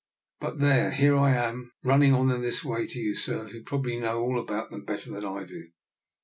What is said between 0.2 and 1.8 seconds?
But there, here I am